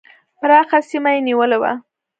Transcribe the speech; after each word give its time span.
پراخه 0.39 0.77
سیمه 0.89 1.11
یې 1.15 1.21
نیولې 1.27 1.57
وه. 1.61 1.71